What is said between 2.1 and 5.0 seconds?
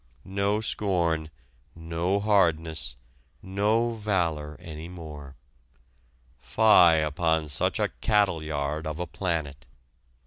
hardness, no valor any